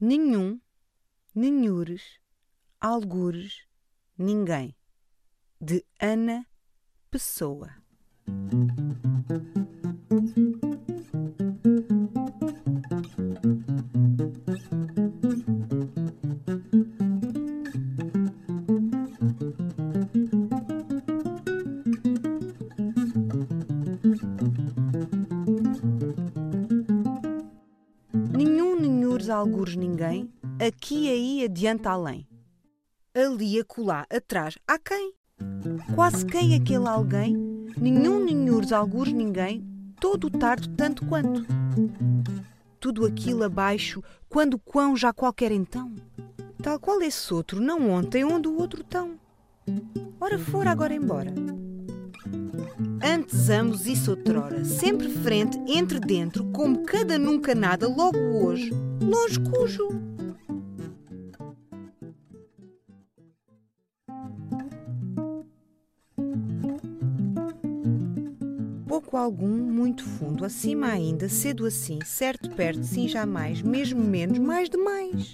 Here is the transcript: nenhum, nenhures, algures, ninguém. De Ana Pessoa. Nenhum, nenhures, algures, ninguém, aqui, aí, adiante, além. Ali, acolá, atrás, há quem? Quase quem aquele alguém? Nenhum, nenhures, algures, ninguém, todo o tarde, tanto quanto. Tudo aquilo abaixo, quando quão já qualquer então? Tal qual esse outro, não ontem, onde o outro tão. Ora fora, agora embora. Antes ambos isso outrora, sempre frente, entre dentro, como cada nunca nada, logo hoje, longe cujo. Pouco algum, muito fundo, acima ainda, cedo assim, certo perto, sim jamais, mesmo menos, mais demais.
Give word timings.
nenhum, 0.00 0.60
nenhures, 1.34 2.18
algures, 2.80 3.66
ninguém. 4.16 4.74
De 5.60 5.84
Ana 6.00 6.46
Pessoa. 7.10 7.68
Nenhum, 28.38 28.78
nenhures, 28.78 29.28
algures, 29.28 29.74
ninguém, 29.74 30.32
aqui, 30.64 31.10
aí, 31.10 31.42
adiante, 31.44 31.88
além. 31.88 32.24
Ali, 33.12 33.58
acolá, 33.58 34.06
atrás, 34.08 34.56
há 34.64 34.78
quem? 34.78 35.12
Quase 35.92 36.24
quem 36.24 36.54
aquele 36.54 36.86
alguém? 36.86 37.34
Nenhum, 37.76 38.24
nenhures, 38.24 38.70
algures, 38.70 39.12
ninguém, 39.12 39.66
todo 40.00 40.28
o 40.28 40.30
tarde, 40.30 40.68
tanto 40.68 41.04
quanto. 41.06 41.44
Tudo 42.78 43.04
aquilo 43.04 43.42
abaixo, 43.42 44.04
quando 44.28 44.56
quão 44.56 44.96
já 44.96 45.12
qualquer 45.12 45.50
então? 45.50 45.92
Tal 46.62 46.78
qual 46.78 47.02
esse 47.02 47.34
outro, 47.34 47.60
não 47.60 47.90
ontem, 47.90 48.24
onde 48.24 48.46
o 48.46 48.56
outro 48.56 48.84
tão. 48.84 49.18
Ora 50.20 50.38
fora, 50.38 50.70
agora 50.70 50.94
embora. 50.94 51.34
Antes 53.10 53.48
ambos 53.48 53.86
isso 53.86 54.10
outrora, 54.10 54.66
sempre 54.66 55.08
frente, 55.08 55.58
entre 55.66 55.98
dentro, 55.98 56.44
como 56.52 56.84
cada 56.84 57.18
nunca 57.18 57.54
nada, 57.54 57.88
logo 57.88 58.18
hoje, 58.18 58.70
longe 59.00 59.40
cujo. 59.40 59.88
Pouco 68.86 69.16
algum, 69.16 69.56
muito 69.56 70.04
fundo, 70.04 70.44
acima 70.44 70.88
ainda, 70.88 71.30
cedo 71.30 71.64
assim, 71.64 71.98
certo 72.04 72.50
perto, 72.50 72.84
sim 72.84 73.08
jamais, 73.08 73.62
mesmo 73.62 74.04
menos, 74.04 74.38
mais 74.38 74.68
demais. 74.68 75.32